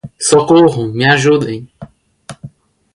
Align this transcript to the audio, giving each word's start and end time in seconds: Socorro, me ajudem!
Socorro, 0.17 0.87
me 0.95 1.05
ajudem! 1.07 1.67